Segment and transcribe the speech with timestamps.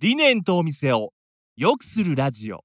[0.00, 1.12] 理念とお店を
[1.56, 2.62] 良くするラジオ。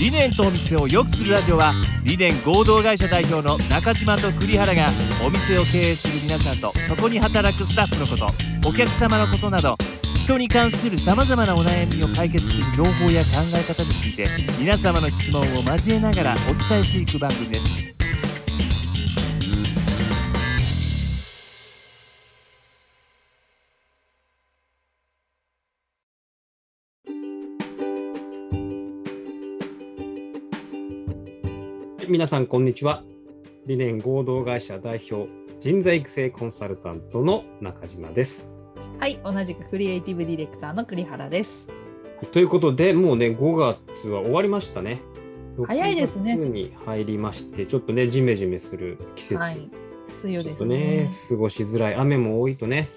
[0.00, 1.72] 理念とお店を良くするラジオは
[2.02, 4.88] 理念合同会社代表の中島と栗原が
[5.24, 9.78] お店を経営する皆さんとそこに働くスタッフのことお客様のことなど
[10.38, 14.26] に関するさまざまなお悩みを解決する情報や考え方について
[14.58, 17.92] 皆様の質問を交えながらお伝えしていく番組です。
[32.08, 33.02] 皆さんこんにちは。
[33.66, 38.61] 理念合同会社代表人材育成コンサルタントの中島です。
[39.02, 41.66] はい、同じくクリエイティブディレクターの栗原です。
[42.30, 43.56] ということでもうね5
[43.90, 45.02] 月は終わりましたね
[45.66, 49.68] 早いですね6月に入りましてちょっとねジメジメする季節、はい、
[50.22, 51.08] 梅雨ちょっとですねね。
[51.30, 52.88] 過ごしづらい雨も多いとね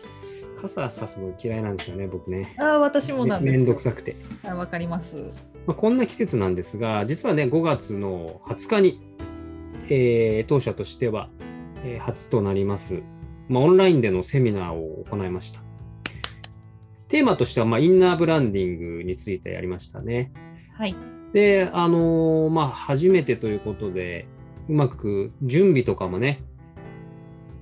[0.61, 3.57] 傘さすの嫌いなんですよね僕ねああ、私もなんですよ。
[3.57, 4.15] めんどくさくて
[4.47, 5.15] あわかります。
[5.65, 9.01] まあ、こんな季節なんですが、実はね、5月の20日に、
[9.89, 11.31] えー当社としては、
[11.83, 13.01] えー初となります、
[13.49, 15.64] まあ、オンラインでのセミナーを行いました。
[17.07, 20.31] テーマとしては、まあ、インナーブランディングについてやりましたね。
[20.73, 20.95] はい、
[21.33, 24.27] で、あのーまあ、初めてということで、
[24.67, 26.41] うまく準備とかもね、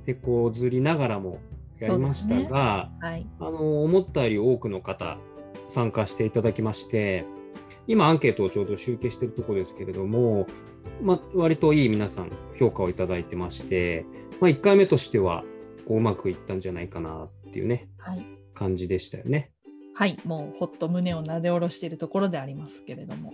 [0.06, 1.40] で、こう、ずりながらも
[1.84, 5.18] やりましたが、はい、あの思ったより多くの方
[5.70, 7.26] 参加していただきまして
[7.88, 10.48] 今アンケートをちょうど集計しているところですけれども、
[11.02, 14.06] まあ、割といい皆さん評価をいただいてまして、
[14.40, 15.44] まあ、1回目としては
[15.88, 17.90] こううまくいったんじゃないかなっていうね。
[17.98, 19.52] はい、感じでしたよね。
[19.96, 23.34] はい、もうほっと胸をなで下ろしているところでありますけれども。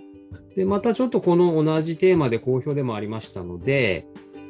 [0.56, 4.06] でまたちょっとこの同じテーマで好評でもありましたので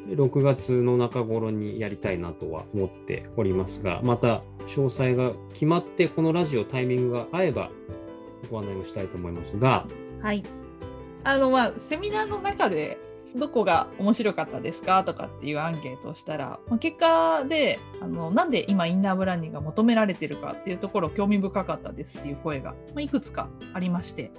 [0.10, 7.70] 6月の中頃にやりたいなとは思っておりますがまた詳細が決まってこのラジオタイミングが合えば
[8.50, 9.88] ご案内をしたいと思いますが
[10.22, 10.44] はい。
[11.24, 12.98] あの、まあ、セミナーの中で、
[13.36, 24.32] どこが面白かったですかとかっていうアンケートをしたら、結果であのなんで今インナーブランディングが求められてるかっていうところ興味深かったですっていう声が、いくつかありまして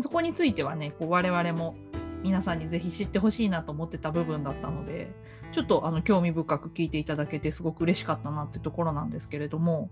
[0.00, 1.76] そこについてはねこう我々も
[2.22, 5.10] 皆さんにぜひ知ってほしいなと思ってた部分だったので
[5.52, 9.90] ちょっとあの興味深く聞いていただけてすごく嬉しかったなってところなんですけれども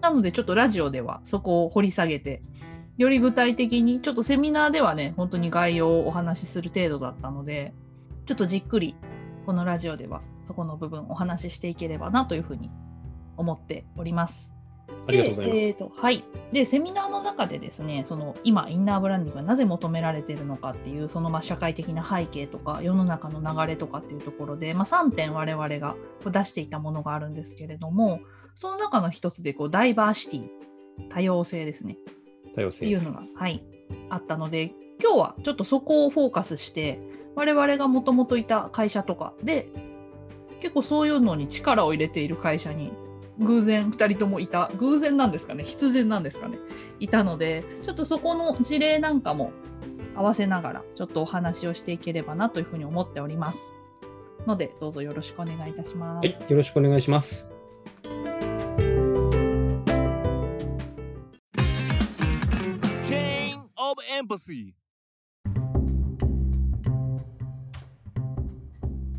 [0.00, 2.42] なのでちょっとラジオではそこを掘り下げて
[2.96, 7.74] より具体的にちょっとセミナーではね本当に概要をお話しする程度だったので
[8.26, 8.96] ちょっとじっくり
[9.46, 12.70] このラジオではそこの部分お話ししていければなというふうに
[13.36, 14.50] 思っております。
[15.06, 15.60] ありがとうございます。
[15.60, 28.20] でえーとはい、でセミナーの中でですねその今インナーブランディングがなぜ求められているのかっていうそのまあ社会的な背景とか世の中の流れとかっていうところで、まあ、3点我々が出していたものがあるんですけれども
[28.54, 30.48] その中の一つでこうダイバーシティ
[31.08, 31.96] 多様性ですね
[32.54, 33.64] 多様性っていうのが、はい、
[34.10, 34.72] あったので
[35.02, 37.00] 今日はちょっとそこをフォーカスして
[37.34, 39.68] 我々がもともといた会社とかで
[40.60, 42.92] 結構そういうのに力を入れている会社に
[43.38, 46.58] 偶然2人ともいた偶然なんですかね必然なんですかね
[47.00, 49.52] いたのでちょっとそこの事例なんかも
[50.14, 53.58] 合わせながらちょっとお話をしていければなというふうに思っております
[54.46, 56.26] のでどうぞよろしくお願いいたします。
[56.26, 57.48] はい、よろしくお願いします。
[64.14, 64.74] Empathy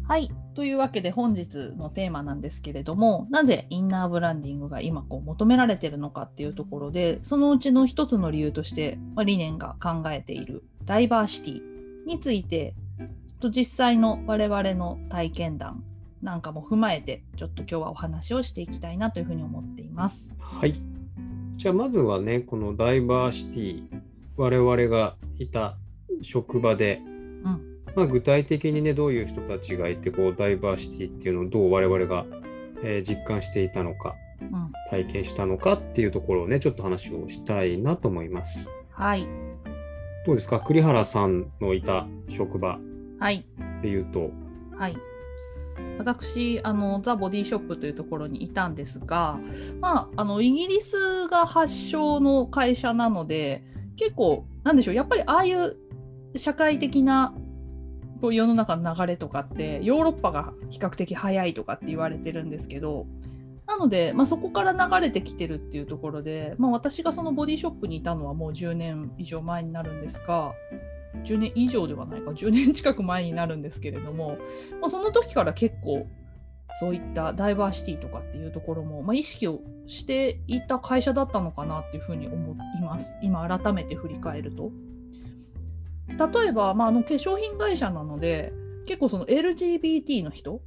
[0.08, 0.32] はい。
[0.54, 11.62] というわけで本日のテーマなんですけれども、なぜインナーブランディングが今こう求められているのかっていうところで、そのうちの一つの理由として、まあ、理念が考えているダイバーシティ
[12.06, 15.84] について、ちょっと実際の我々の体験談
[16.22, 20.36] なんかも踏まえて、ちょっと今日はお話をしていきたいなというふうに思っています。
[20.40, 20.76] はい。
[21.58, 24.05] じゃあまずはね、このダイバーシティ、
[24.38, 25.78] 我々がいた
[26.22, 27.62] 職場で、うん。
[27.96, 32.26] まあ、具体的にね、どういう人たちがいて、こう、ダイバーシティっていうのをどう我々が、
[32.84, 34.72] えー実感していたのか、うん。
[34.92, 38.70] 体験したのかっていうところをね、ちょっと話をしたいなと思います。
[38.92, 39.28] はい。
[40.26, 40.60] どうですか？
[40.60, 42.80] 栗原さんのいた職場
[43.20, 43.46] はい。
[43.80, 44.32] っていうと、
[44.78, 44.98] はい。
[45.98, 49.40] 私、あの、ザ・ボディショップというところにいたんですが、
[49.82, 53.64] まあ、あの、イギリスが発祥の会社なので、
[53.98, 55.78] 結構、なんでしょう、やっぱりああいう
[56.36, 57.34] 社会的な
[58.22, 63.06] 世の中の流れとかって、ヨーロッパが比較的早いとかって言われてるんですけど、
[63.68, 70.54] なので、まあ、そこから流れてきてるっていうところで、まあ、私がそのボディショップにいたのはもう10年以上前になるんですが、
[71.24, 74.38] 10年以上ではないか10年近く前になるんですけれども、
[74.82, 76.08] まあ、その時から結構
[76.80, 84.72] そういったダイバーシティとかっていうところも、まあ、意識をしていた会社だったのかなっていうふうに思います今改めて振り返ると。
[86.08, 88.54] 例えば、まあ、あの化粧品会社なので
[88.86, 90.62] 結構その LGBT の人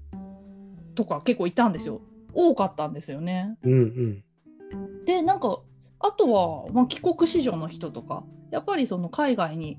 [0.94, 2.00] とか結構いたんですよ
[2.34, 3.56] 多かったんですよね。
[3.62, 4.24] うんうん。
[5.04, 5.60] でなんか
[6.00, 9.78] あとは、まあ、帰国子女の人とかやっぱりその海外に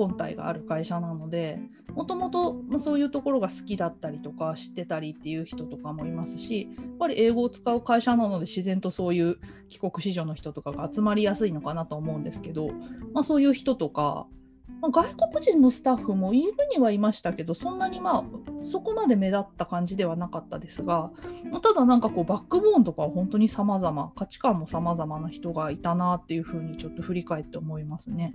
[0.00, 1.58] 本体がある会社なので
[1.92, 9.38] もともとそういうところが好きだったりとか知ってたりっていう人とかもいますしやっぱり英語を使う会社なので自然とそういう
[9.68, 12.68] 帰国子女の人とかが集まりやすいのかなと思うんですけど、
[13.12, 14.26] まあ、そういう人とか、
[14.80, 21.10] まあ、外国人のスタッフもいるにはいましたけどそんなにまあそこまで目立った感じではなかったですが
[21.50, 28.32] まあただなんかこうバックボーンとかは本当に様々価値観も様々な人がいたなっていうふうにちょっと振り返って思いますね。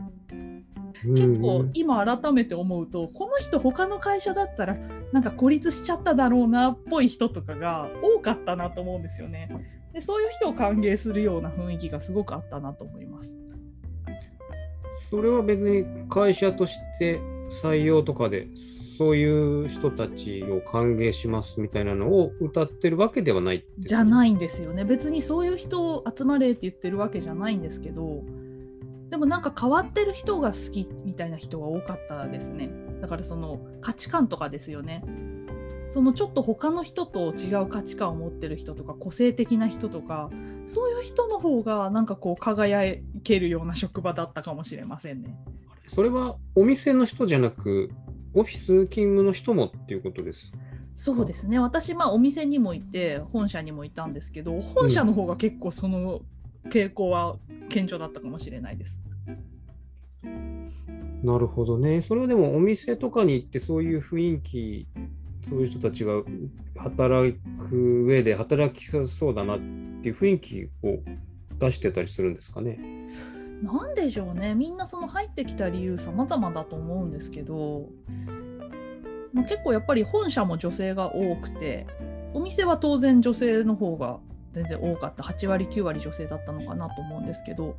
[1.03, 4.77] 結構今改めて思うとこの人他の会社だったら
[5.11, 9.49] なんか孤立しちゃっただろうなっぽい人とかが多かったなと思うんですよね。
[9.93, 13.44] でそういう人を歓迎するような雰囲気がすごくあったなと思います。
[15.09, 17.19] それは別に会社として
[17.49, 18.47] 採用とかで
[18.97, 24.71] そういう人たちを歓迎しますみたいなのを歌ってるわけではないじゃないんですよ。
[24.73, 28.23] ね別にそういう人を集まれって言ってるわけじゃないんですけど
[29.09, 32.69] でもなんか変わってる人が好きみたいな人が多かったですね。
[33.01, 35.03] だからその価値観とかですよね。
[35.89, 40.29] そのちょっと他の人と違う価値観を持ってる人とか個性的な人とか
[40.65, 45.35] そういう人の方がなんかこう輝けるような職場だったかもしれませんね。
[45.87, 47.91] それはお店の人じゃなく
[48.33, 50.51] オフィス勤務の人もっていうことです？
[50.95, 56.21] そうですね私まあお店にもいて本社にもいたんですけど本社の方が結構その
[56.69, 57.35] 傾向は
[57.69, 58.99] 顕著だったかもしれないです。
[61.23, 62.01] なるほどね。
[62.01, 64.87] それはでもお店とかに行ってそういう雰囲気、
[65.49, 66.21] そういう人たちが
[66.77, 67.33] 働
[67.69, 70.99] く上で働きそうだなっていう雰囲気を
[71.59, 72.79] 出してたりするんですかね。
[73.61, 74.53] なんでしょうね。
[74.53, 77.89] みんなその入ってきた理由様々だと思うんですけど、
[79.33, 81.87] まあ、結構やっぱり本社も女性が多くて
[82.33, 84.19] お店は当然女性の方が
[84.53, 85.23] 全然多かった。
[85.23, 87.77] 8割9割女性だったのかなと思うんですけど、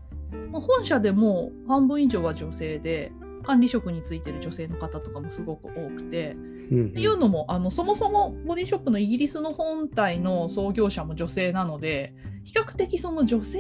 [0.50, 3.12] まあ、本社でも半分以上は女性で
[3.42, 6.32] 管理職についてる女性の方とかもすごく多くて
[6.70, 6.86] うん。
[6.88, 12.14] っていうのもあのそもそもボディショップのイギリスの本体の創業者も女性なので
[12.46, 13.58] 比較的その女性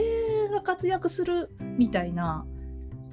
[0.48, 2.46] が活躍するみたいな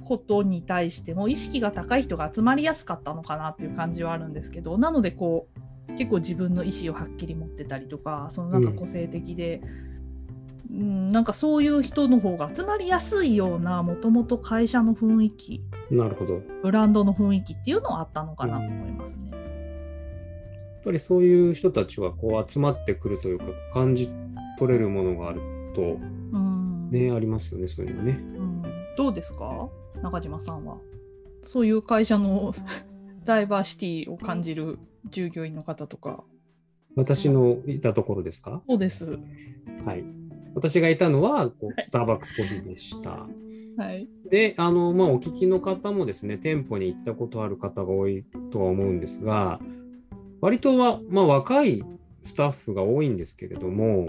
[0.04, 5.48] ことに対しても意識が高い人が集まりやすかったのかなっていう感じはあるんですけどなのでこ
[5.88, 9.62] う結構自分の意思をはっきり持ってたりとかそのなんか個性的で、
[10.70, 16.34] うん、なんかそういう人の方が集まりやすいようなもともと会社の雰囲気なるほど。
[16.34, 19.34] やっブランドの雰囲気っていうのはあったのかなと思いますね。
[20.84, 24.10] ぱりそういう人たちはこう集まってくるというか感じ
[24.58, 25.40] 取れるものがある
[25.74, 25.98] と
[26.32, 26.90] うん。
[26.90, 28.12] ね、ありますよね、そういうのね。
[28.12, 28.62] うん。
[28.96, 29.68] どうですか？
[30.02, 30.78] 中島さんは。
[31.42, 32.52] そういう会社の
[33.24, 34.78] ダイバーシティを感じる
[35.10, 36.24] 従業員の方とか。
[36.96, 38.62] 私のいたところですか？
[38.68, 39.18] そうです。
[39.84, 40.04] はい。
[40.54, 43.26] 私がいたのはこうスターバックスコーヒーでした。
[43.76, 44.08] はい。
[44.30, 49.58] で、あの、まあ、お聞きの方もですね、店舗に行ったことある方が多いとは思うんですが、
[50.40, 51.82] 割とは、まあ、若い
[52.22, 54.08] スタッフが多いんですけれども、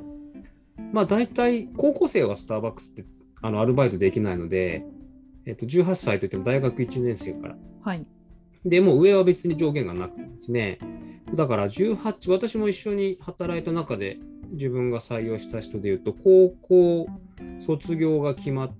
[0.91, 3.05] まあ、大体、高校生はスターバックスって、
[3.41, 4.85] あの、アルバイトできないので、
[5.45, 7.57] えっと、18歳といっても大学1年生から。
[7.81, 8.05] はい
[8.65, 10.79] で、もう上は別に上限がなくてですね、
[11.33, 14.17] だから18、私も一緒に働いた中で
[14.51, 17.07] 自分が採用した人でいうと、高校
[17.59, 18.73] 卒業が決まっ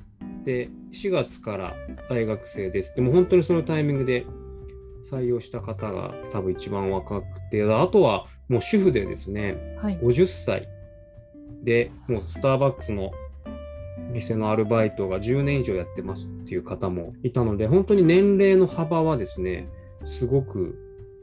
[0.44, 1.76] て、4月から
[2.10, 2.96] 大学生です。
[2.96, 4.26] でも本当にそのタイミングで
[5.10, 10.68] 採用した方が多分一番若くて、あとはもう主婦でですね、はい50歳
[11.66, 13.12] でもうスターバックスの
[14.14, 19.68] 店のアルバイトが10年以上やってますっていう方もいたので、本当に年齢の幅はですね、
[20.06, 20.78] すごく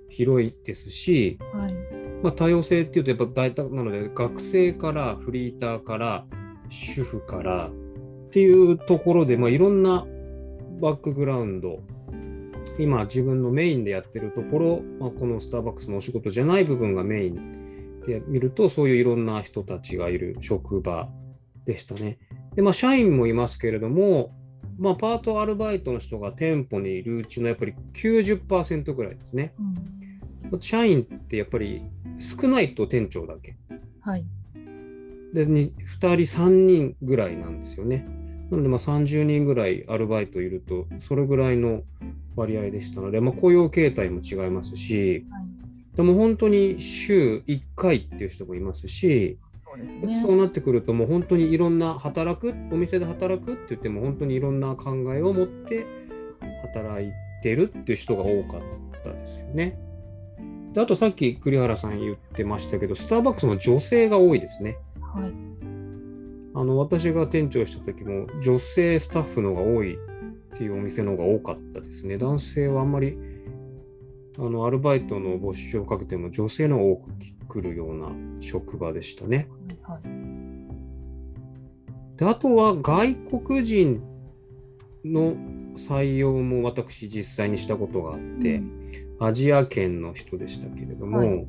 [0.08, 1.74] 広いですし、はい。
[2.22, 6.26] まあ、多様性っていうとやっぱ大体なので、学生からフリーターから
[6.68, 10.06] 主婦からっていうところで、まあ、いろんな
[10.80, 11.82] バックグラウンド、
[12.78, 17.61] 今自分のメインでやってるところ、まあ、このスターバックスのお仕事じゃない部分がメイン
[18.06, 21.08] で見ると、そういういろんな人たちがいる職場
[21.64, 22.18] でしたね。
[22.54, 24.34] で、まあ、社員もいますけれども、
[24.78, 29.54] まあ、パートアルバイトの人が店舗にいるうちのやっぱり90%ぐらいですね。
[29.58, 30.02] うん
[30.60, 31.82] 社員ってやっぱり
[32.18, 33.56] 少ないと店長だけ。
[34.00, 34.24] はい
[35.32, 38.06] で、に2人、3人ぐらいなんですよね。
[38.50, 41.84] なので、まあ30人ぐらいアルバイトいると、それぐらいの
[42.36, 45.42] 割合でしたので、まあ、雇用形態も違いますし、はい
[45.96, 50.16] でも本当に週1回っていう人もいますし、そうですね。
[50.16, 55.86] そうなってくると、もう本当にいろんな働く、お店で働くって言っても、本当にいろんな考えを持って
[56.74, 57.10] 働い
[57.42, 58.60] てるっていう人が多かっ
[59.02, 59.78] たですよね。
[60.72, 64.78] であとさっき栗原さん言ってましたけど、スターバックスも女性が多いですね。
[65.00, 65.32] はい。
[66.54, 69.98] あの私が店長した時も女性スタッフの方が多いっ
[70.56, 72.18] ていうお店の方が多かったですね。
[72.18, 73.16] 男性はあんまり
[74.38, 76.96] あのアルバイトの募集をかけても女性の多
[77.48, 78.10] く来るような
[78.40, 79.48] 職場でしたね。
[79.82, 80.02] はい。
[82.16, 84.02] であとは外国人
[85.04, 85.34] の
[85.76, 88.82] 採用も私実際にしたことがあって、うん
[89.22, 91.46] アジア圏の人でしたけれども、はい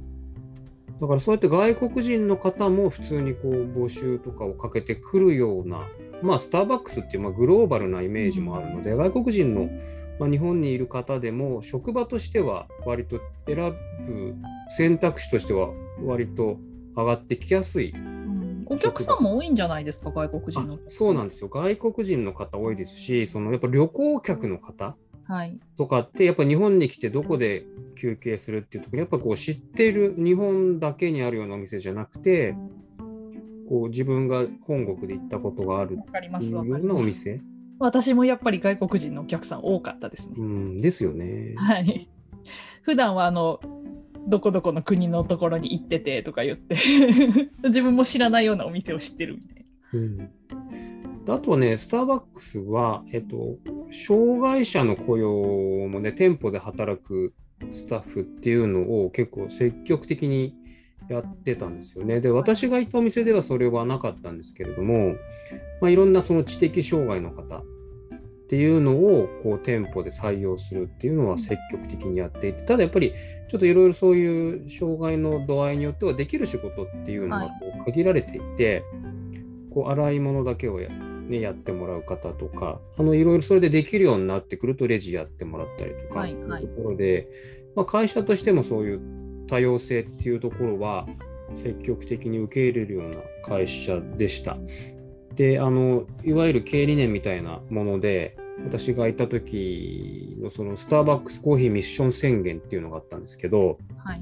[1.02, 5.82] だからそうやって外国人の方も普通にこう募集とかをかけてくるような、
[6.22, 9.70] まあ、スターバックスっていうまあグローバルなイメージもあるので、外国人の、
[10.20, 14.36] まあ、日本にいる方でも職場としては割と選ぶ
[14.78, 15.70] 選択肢としては
[16.04, 16.58] 割と
[16.96, 20.78] 上がってきやすいうんお客さんも多いんじゃないですか、外国人のあ。
[20.88, 25.58] そうなんですよ外国人の方多いですしそのやっぱ旅行客の方はい。
[25.78, 27.66] とかってやっぱ日本に来てどこで
[27.96, 32.56] 休憩するっていう時にやっぱこう知ってる日本だけにあるようなお店じゃなくて
[33.70, 36.00] こう自分が本国で行ったことがあるい
[36.42, 36.50] す。
[36.50, 37.02] うようなお。
[37.02, 37.42] 店、
[37.80, 40.34] 私もやっぱり外国人のお客さん多かったですね。
[40.38, 41.56] うん、ですよね。
[41.58, 42.10] はい。
[42.84, 43.60] 普段はあの
[44.28, 46.76] どこどこの国のところに行っててとか言って
[47.64, 50.30] 自分も知らないようなお店を知ってるみたいうん
[51.28, 53.58] あとはね、スターバックスは、えっと、
[53.92, 57.34] 障害者の雇用もね、店舗で働く
[57.72, 60.54] スタッフっていうのを結構積極的に
[61.10, 62.22] やってたんですよね。
[62.22, 65.16] で、私が行ったお店ではそれはなかったんですけれども、
[65.82, 67.64] まあ、いろんなその知的障害の方っ
[68.48, 73.14] ていうのをこう店舗で採用するっていうのは積極的にやっていて、ただやっぱり
[73.50, 78.84] ちょっといろいろそういう障害の度合いによってはできる仕事っていうのがこう限られていて、
[79.72, 86.66] こう洗い物だけをや,、ね、やってもらう方とか、あのいろいろそれでできるようになってくるとレジやってもらったりとか、はいはいい。
[86.66, 87.28] うところで、
[87.76, 91.08] まあ、会社としてもそういう多様性っていうところは
[91.56, 94.58] 積極的に受け入れるような会社でした。
[95.36, 104.04] で、あのいわゆる経営理念みたいなもので、私がいた時のそのスターバックスコーヒーミッション宣言っていうのがあったんですけど、な。
[104.12, 104.22] はい。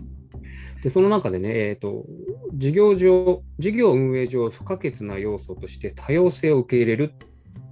[0.82, 2.06] で、その中でね、えーと、
[2.54, 7.14] 事業上、事業運営上不可欠な要素として多様性を受け入れる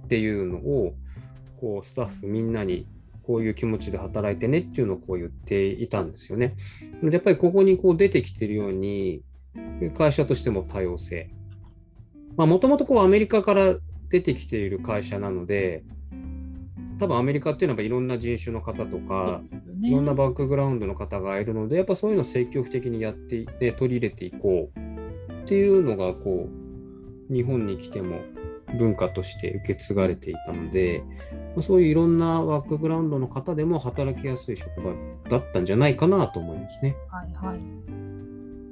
[0.04, 0.94] っていうのを、
[1.60, 2.86] こう、スタッフみんなに
[3.30, 6.56] こういう気持ちで働いてねっていうのをこう言っていたんですよね。
[7.00, 9.22] でやっぱりここにこう出てきてるように、
[9.96, 11.30] 会社としても多様性。
[12.36, 13.76] まあ、もともとこうアメリカから
[14.08, 15.84] 出てきている会社なので、
[16.98, 19.42] 多分アメリカっていうのはやっぱいろんな人種の方とか、
[19.80, 24.80] ねいろんなバックグラウンドの方がいるので、やっぱそういうのを積極的にやっていって、取り入れていこう
[25.44, 26.48] っていうのが、こ
[27.30, 28.22] う、日本に来ても
[28.76, 31.02] 文化として受け継がれていたので、
[31.54, 34.92] まあそういういろんなバックグラウンドの方でも働きやすい職場
[35.28, 36.96] だったんじゃないかなと思いますね。
[37.08, 37.60] はいはい。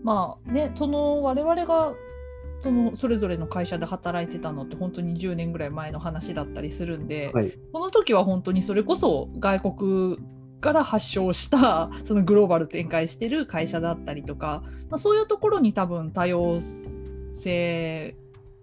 [0.02, 1.94] まあね、その我々が
[2.62, 7.52] そのそれぞれの会社で働いてたのって本当に10年ぐらい前の話だったりするんで、はい。
[7.72, 10.18] その時は本当にそれこそ外国
[10.60, 16.58] から発祥した そのグローバル展開してる会社だったりとか、まあ、そういうところに多分多様
[17.32, 18.16] 性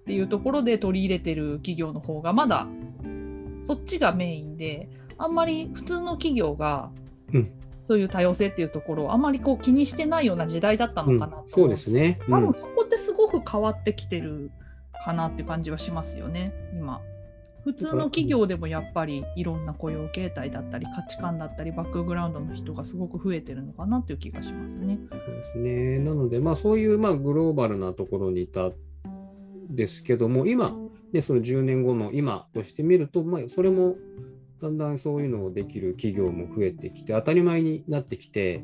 [0.05, 2.67] っていうところで取り入れてる企業の方がまだ
[3.65, 6.91] そっちがメインであんまり普通の企業が
[7.33, 7.51] うん
[7.87, 12.19] そういう多様性っていうところをあんまりこう気にしてないような時代だったうんのかなと、そうですね。
[12.27, 14.49] うん多分そこってすごく変わってきてる
[15.03, 16.99] かなって感じはしますよね、今。
[17.63, 24.99] 普通の企業でもやっぱりいろんな雇用形態だったり価値観だったりバックグラウンドの人がすごく増えてるのかなっていう気がしますね。
[25.09, 25.99] そうですね。
[25.99, 28.73] なので、まあ、そういう、まあ、グローバルなところにいたん
[29.69, 30.75] ですけども、今、
[31.11, 33.95] ね、その10年後の今として見ると、まあ、それも
[34.61, 38.63] だんだんそういうのをできる企業も増えてきて、当たり前になってきて、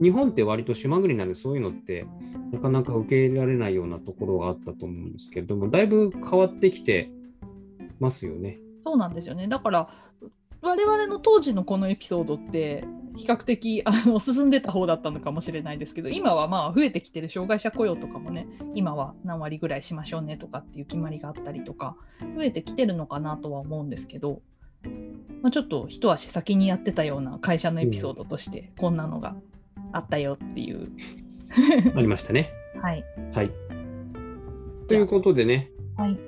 [0.00, 2.06] 日本って割と島国なので、そういうのって
[2.52, 7.10] なかなか受け入れられないようなところがあったと思うんですけれども、だいぶ変わってきて
[8.00, 8.58] ますよね。
[8.82, 9.88] そうなんですよねだから
[10.62, 12.84] 我々の当時のこのエピソードって
[13.18, 21.96] 比較的あの進んでた方だったのかもしれないですけど今はまあ増えてきてる障害者雇用とかもね今は何割ぐらいしましょうねとかっていう決まりがあったりとか
[22.36, 24.40] 増えてきてるのかなとは思うんですけど、
[25.42, 29.36] まあ、ちょっと一足先にやってたような会社のエピソードとしてこんなのが
[29.92, 30.90] あったよっていう。
[31.96, 32.50] ありましたね。
[32.80, 33.50] はい、はい。
[34.86, 36.18] ということでね、はい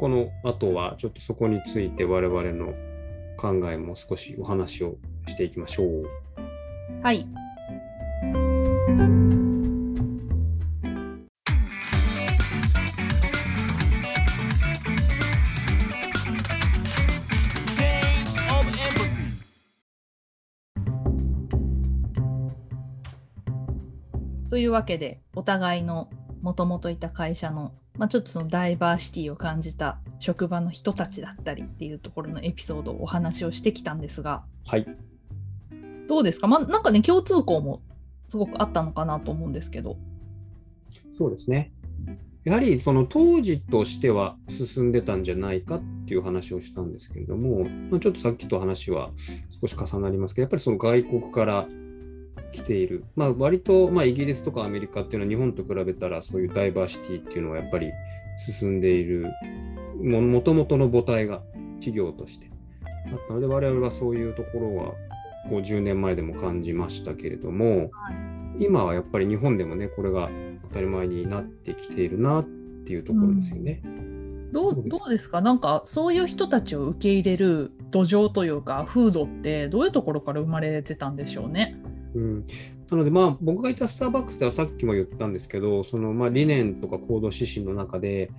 [0.00, 2.72] この後はちょっとそこについて我々の
[3.36, 4.96] 考えも少しお話を
[5.30, 6.06] していきましょう。
[7.02, 7.26] はい。
[24.50, 26.10] というわけでお互いの
[26.42, 34.86] もともといた会社の、まあ、ちょっとそのダイバーシティを感じた職場の人たちだったりっていうところのエピソードをお話をしてきたんですがはい。
[36.10, 37.82] どうですか、まあ、なんかね共通項も
[38.28, 39.96] すごくあったのかなと思うんですけど。
[41.12, 41.72] そうですね。
[42.42, 49.10] やはりその当時としては進んでたんじゃないかっていう話をしたんですけれども、まあ、ちょっとさっきと話は
[49.60, 51.68] 少し重なりますけど、やっぱりその外国から
[52.50, 57.92] 来ている、まあ、割とまイギリスとかアメリカっていうのは日本と比べたらそういうダイバーシティっていうのはやっぱり
[58.36, 59.26] 進んでいる
[60.02, 61.40] もともとの母体が
[61.74, 62.50] 企業として
[63.12, 65.09] あったので我々はそういうところは
[65.48, 67.90] こう10年前でも感じましたけれども、
[68.58, 70.28] 今はやっぱり日本でもねこれが
[70.68, 73.82] 当たり前になってきているなっていうところですよね。
[74.52, 75.40] どうどうですか？
[75.40, 81.76] なんかそういう人たちを受け入れる土壌というか風土ってどういうところから生まれてたんでしょうね？
[82.14, 82.42] うん、
[82.90, 88.30] なのでまあ僕がいたスターバックスではさっきも言ったんですけどそのまあ理念とか行動指針の中で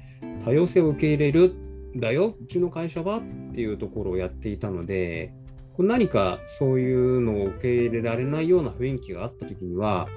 [0.44, 1.56] 多様性を受け入れる
[1.96, 3.22] だようちの会社はっ
[3.54, 5.34] ていうところをやっていたので
[5.84, 10.08] 何かそういうのを受け入れられないような雰囲気があった時には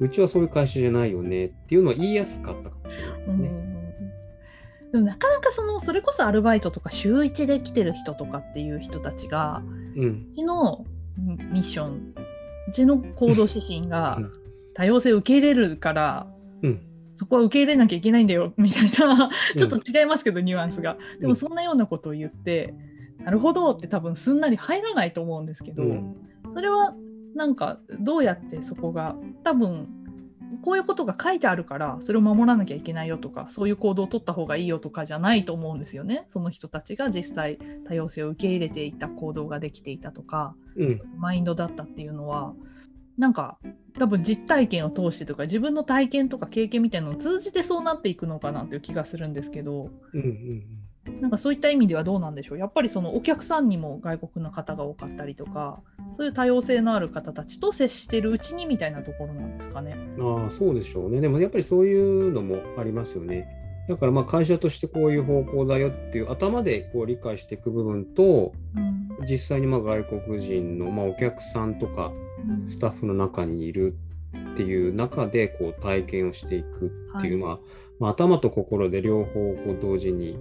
[0.00, 3.50] うちはそういう会社じゃないよねっていうのは言いやすかったかもしれないですね。
[4.92, 9.62] でもなかなかそのそれこそアルバイトとか週1で来てる人とかっていう人たちが、
[9.96, 10.84] うん、うちの
[11.52, 12.14] ミッション
[12.68, 14.18] うちの行動指針が
[14.74, 16.26] 多様性を受け入れるから、
[16.62, 16.82] うん、
[17.14, 19.30] そこは受け入れなきゃいけないんだよみたいな。
[19.56, 20.96] ちょっと違いますけど、ニュアンスが。
[21.20, 22.74] でもそんなようなことを言って、
[23.24, 26.16] なるほどって多分すんなり入らないと思うんですけど、うん。
[26.54, 26.94] それは
[27.34, 29.88] なんかどうやってそこが多分
[30.62, 36.24] こういうことが書いてあるからそれを守らなきゃいけないよとかそういう行動を取った方がいいよとかじゃないと思うんですよね。
[36.28, 41.00] その人たちが実際多様性を受け入れていた行動ができていたとか、うん。
[41.16, 42.54] マインドだったっていうのは
[43.16, 43.58] なんか
[43.98, 49.90] 多分実体験を通してとか自分の体験とか経験みたいなのを通じてそうなっていくのかなという気がするんですけど。
[50.14, 50.62] うんうん
[51.20, 55.80] なんかそういった意味ではどうなんでしょうやっぱりそのお客さんにも外国の方が多かったりとか
[56.12, 59.96] そういう多様性のある方たちと接してるうちにみたいなところなんですかね。
[60.20, 61.20] ああそうでしょうね。
[61.20, 63.48] でもやっぱりそういうのもありますよね。
[63.88, 72.12] だからまあ会社としてこういう方向だよっていう頭でこう理解していく部分とうん実際にまあ外国人のまあお客さんとか
[72.68, 73.96] スタッフの中にいる
[74.52, 77.58] っていう中でこう体験をしていくっていう、まあ、
[77.98, 80.38] まあ頭と心で両方こう同時に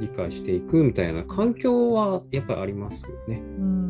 [0.00, 3.36] 理解していくみたいな環境はやっぱりありますよね。
[3.36, 3.88] うん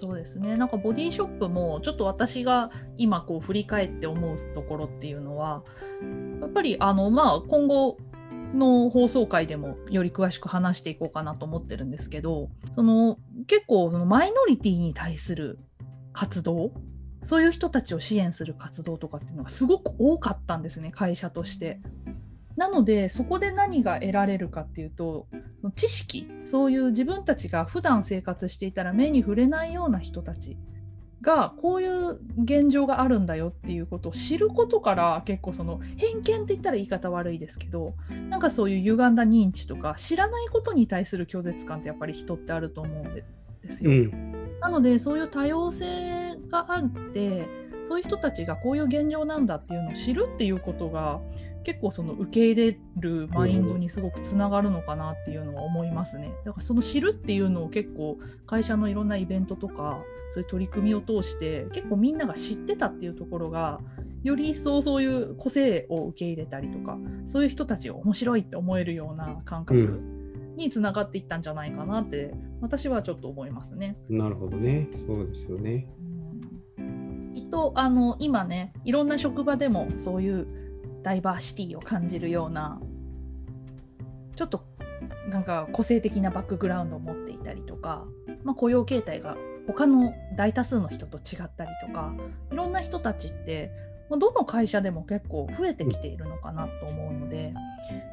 [0.00, 5.64] そうですねなんかボディショップもちょっと私が今こう振り返って思うところっていうのは
[6.40, 7.98] やっぱりあのまあ今後
[8.54, 13.18] の放送回でもより詳しく話していこうかなと思ってるんですけどその
[13.48, 15.58] 結構そのマイノリティに対する
[16.12, 16.70] 活動
[17.24, 21.80] そういう人たちを支援する活動とかっていうのがすごく多かったんですね会社として。
[22.58, 25.28] なのでそこで何が得られるかっていうと
[25.60, 30.58] その知識そういう自分たちが普段生活していたら目に触れないような人たち
[31.22, 37.94] がこういう現状があるんだよっていうことを知ることから結構その偏見って言ったら言い方悪いですけど
[38.28, 43.24] なんかそういう歪んだ認知とか知らないことに対する拒絶感ってやっぱり人ってあると思うんで
[43.70, 43.90] すよ。
[43.92, 47.46] うんなのでそういう多様性があって
[47.84, 51.20] そういう人たちがこういう現状なんだっていうのを知るっていうことが
[51.64, 56.32] 結構その受け入れるマインドにすごくつながるのかなっていうのは思いますね。
[56.44, 63.80] だからその知るっていうのを結構会社のいろんなイベントとかそういう取り組みを通して結構みんなが知ってたっていうところが
[64.22, 70.00] より一層そういう個性を受け入れたりとかそういう人たちを面白いって思えるような感覚
[70.56, 73.96] につながっていったんじゃないかなって私はちょっと思いますね。
[74.08, 74.88] なるほどね。
[74.92, 75.86] そうですよね。
[76.78, 80.46] うんきっとあの今ねいろんな職場でもそういう
[81.08, 82.78] ダイバーシティを感じるような
[84.36, 84.62] ちょっと
[85.30, 88.04] なんか個性的なバックグラウンドを持っていたりとか、
[88.44, 92.12] まあ、雇用形態が他の大多数の人と違ったりとか
[92.52, 93.70] いろんな人たちって
[94.10, 97.54] どの会社でも結構増えてきているのかなと思うので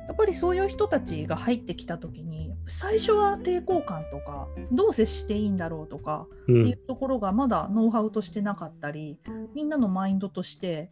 [0.08, 6.27] やっぱりそういう人たちが入ってきた時に最初は抵抗感とかどう接していいんだろうとか。
[6.43, 9.17] っていうところがまだノウハウとしてなかったり
[9.55, 10.91] みんなのマインドとして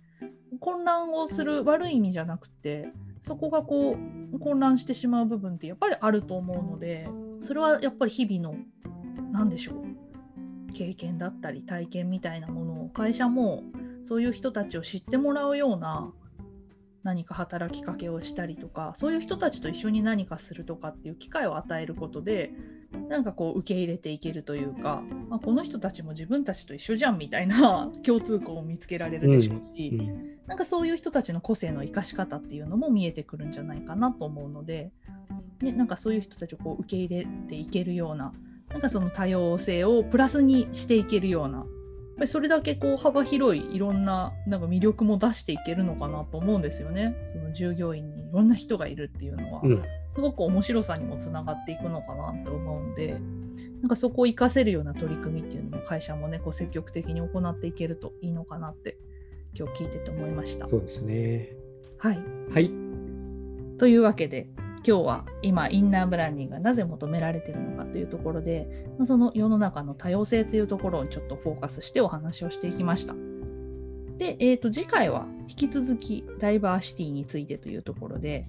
[0.60, 2.90] 混乱をする悪い意味じゃなくて
[3.22, 3.98] そこがこ
[4.34, 7.08] う混乱してしまう部分ってやっぱりあると思うので
[7.42, 8.58] それはやっぱり日々の
[9.32, 13.64] 何でしょう経験だったり体験みたいなものを会社も
[14.06, 16.12] そういう人たちを知ってもらうような
[17.04, 22.52] 何か働きかけをしたりとかそういう人たちと一緒に何かするとかっていう機会を与えることで
[23.10, 34.92] なんかこう受け入れていけるというか、まあ、この人たちも自分たちと一緒じゃんみたいな 共通項を見つけられるでしょうし、うんなんかそういう人たちの個性の生かし方っていうのも見えてくるんじゃないかなと思うので、
[35.62, 38.34] ね、なんかそういう人たちをこう受け入れていけるような
[38.70, 41.64] なんかその多様性をプラスにしていけるようなや
[42.14, 47.16] っぱりそれだけこう幅広いいろんななんか魅力も出していけるのかなと思うんですよね。
[47.32, 53.18] その従業員にいろんな人がいるっていうのは、うんすごく面白さにもつながっていくのかなと思うんで
[53.82, 58.98] なんかそこを活かせるような取り組みっていうのも会社もねこう積極的に行っていけるといいのかなって
[59.56, 60.68] 今日聞いてて思いました。
[60.68, 61.56] そうですね。
[61.98, 62.20] はい、
[62.52, 62.72] はい。
[63.78, 64.48] というわけで
[64.86, 73.16] 今日は今インナーブランディングがなぜ求められているのかというところでその世の中の多様性というところをちょっとフォーカスしてお話をしていきました。
[74.18, 78.48] で、えー、と次回は引き続きダイバーシティについてというところで、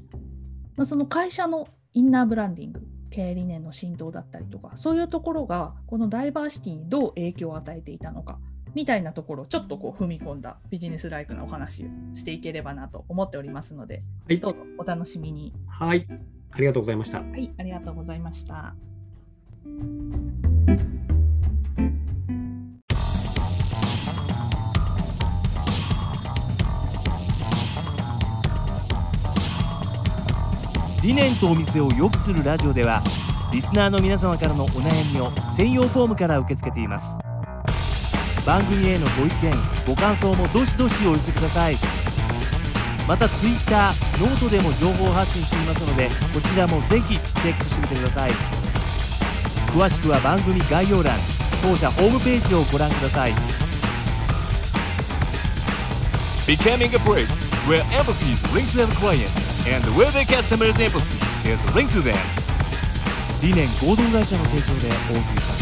[0.77, 8.39] まあ、その会社のインナーブランディング経営理念の浸透だったりとかそういうところがこのダイバーシティにどう影響を与えていたのか
[8.75, 15.55] みたいなところをちょっとこう踏み込んだビジネスライクなお話をしていければなと思っておりますのではいどうぞお楽しみに。
[15.69, 16.07] はい。
[16.53, 17.21] ありがとうございました。
[17.21, 18.75] はい、ありがとうございました。
[31.03, 33.03] 理念とお店を良くするラジオでは
[33.53, 37.19] リスナーの皆様からのお悩みを専用フォームから受け付けています
[38.45, 41.77] 番組へのご意見ご感想もどしどしお寄せください。
[43.09, 48.33] また Twitter ノートでも情報発信していますのでこちらもぜひチェックしてみてください。
[49.69, 51.17] 詳しくは番組概要欄
[51.63, 53.35] 当社ホームページをご覧ください。
[56.47, 56.99] Becoming a
[57.67, 59.31] where empathy is linked to the client
[59.67, 62.17] and where the customer's empathy is linked to them.
[63.43, 65.54] 理念合同会社の提供でお送りします